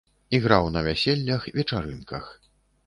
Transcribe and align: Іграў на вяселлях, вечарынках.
Іграў 0.37 0.69
на 0.77 0.81
вяселлях, 0.89 1.47
вечарынках. 1.61 2.37